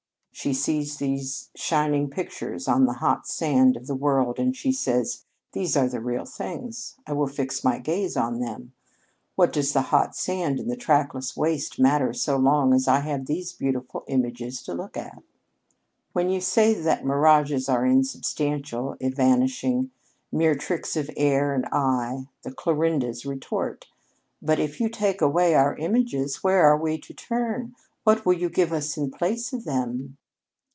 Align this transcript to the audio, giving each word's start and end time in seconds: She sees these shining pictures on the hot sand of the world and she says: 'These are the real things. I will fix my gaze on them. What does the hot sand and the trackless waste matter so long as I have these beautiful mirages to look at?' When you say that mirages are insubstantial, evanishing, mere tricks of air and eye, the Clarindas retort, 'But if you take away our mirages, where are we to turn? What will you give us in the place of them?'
She 0.33 0.53
sees 0.53 0.97
these 0.97 1.51
shining 1.55 2.09
pictures 2.09 2.67
on 2.67 2.85
the 2.85 2.93
hot 2.93 3.27
sand 3.27 3.75
of 3.77 3.85
the 3.85 3.93
world 3.93 4.39
and 4.39 4.55
she 4.55 4.71
says: 4.71 5.25
'These 5.51 5.75
are 5.77 5.89
the 5.89 5.99
real 5.99 6.25
things. 6.25 6.95
I 7.05 7.11
will 7.11 7.27
fix 7.27 7.63
my 7.65 7.77
gaze 7.79 8.15
on 8.17 8.39
them. 8.39 8.73
What 9.35 9.51
does 9.53 9.71
the 9.73 9.81
hot 9.83 10.15
sand 10.15 10.57
and 10.59 10.71
the 10.71 10.77
trackless 10.77 11.35
waste 11.37 11.79
matter 11.79 12.11
so 12.13 12.37
long 12.37 12.73
as 12.73 12.87
I 12.87 13.01
have 13.01 13.25
these 13.25 13.51
beautiful 13.51 14.03
mirages 14.09 14.63
to 14.63 14.73
look 14.73 14.95
at?' 14.97 15.21
When 16.13 16.29
you 16.29 16.39
say 16.41 16.73
that 16.75 17.05
mirages 17.05 17.67
are 17.69 17.85
insubstantial, 17.85 18.95
evanishing, 19.01 19.91
mere 20.31 20.55
tricks 20.55 20.95
of 20.95 21.11
air 21.17 21.53
and 21.53 21.65
eye, 21.73 22.29
the 22.43 22.53
Clarindas 22.53 23.25
retort, 23.27 23.89
'But 24.41 24.59
if 24.59 24.79
you 24.81 24.87
take 24.89 25.21
away 25.21 25.53
our 25.55 25.77
mirages, 25.77 26.37
where 26.41 26.65
are 26.65 26.77
we 26.77 26.97
to 26.99 27.13
turn? 27.13 27.75
What 28.05 28.25
will 28.25 28.33
you 28.33 28.49
give 28.49 28.71
us 28.73 28.97
in 28.97 29.11
the 29.11 29.17
place 29.17 29.51
of 29.53 29.65
them?' 29.65 30.17